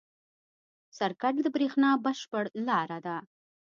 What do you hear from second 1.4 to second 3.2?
د برېښنا بشپړ لاره ده.